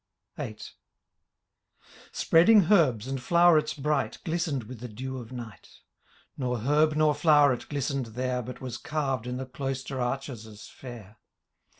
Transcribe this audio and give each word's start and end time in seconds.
^ 0.39 0.43
VIII. 0.43 0.57
Spreading 2.11 2.71
herbs, 2.71 3.07
and 3.07 3.19
flowerets 3.21 3.75
bright. 3.75 4.17
Glistened 4.25 4.63
with 4.63 4.79
the 4.79 4.87
dew 4.87 5.19
of 5.19 5.31
night; 5.31 5.69
Nor 6.35 6.57
herb, 6.61 6.95
nor 6.95 7.13
floweret, 7.13 7.69
glistened 7.69 8.07
there. 8.17 8.41
But 8.41 8.61
was 8.61 8.79
carved 8.79 9.27
in 9.27 9.37
the 9.37 9.45
cloister 9.45 10.01
arches 10.01 10.47
as 10.47 10.61
fiiir. 10.61 11.17